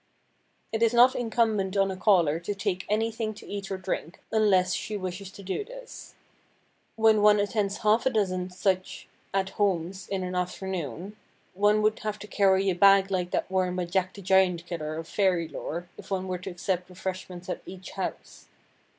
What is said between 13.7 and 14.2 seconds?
by Jack